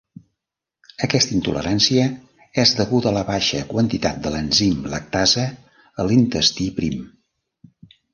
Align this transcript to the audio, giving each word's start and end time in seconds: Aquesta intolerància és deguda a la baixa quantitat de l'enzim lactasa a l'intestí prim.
Aquesta 1.07 1.33
intolerància 1.39 2.05
és 2.63 2.71
deguda 2.79 3.11
a 3.11 3.13
la 3.17 3.23
baixa 3.27 3.59
quantitat 3.73 4.17
de 4.23 4.31
l'enzim 4.37 4.89
lactasa 4.95 5.45
a 6.05 6.07
l'intestí 6.09 6.67
prim. 6.81 7.05